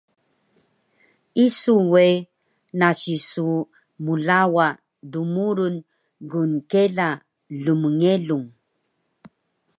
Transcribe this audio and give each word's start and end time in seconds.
Isu 1.45 1.73
we 1.91 2.05
nasi 2.79 3.15
su 3.29 3.47
mlawa 4.05 4.67
dmurun 5.11 5.75
gnkela 6.31 7.09
lmngelung 7.63 8.47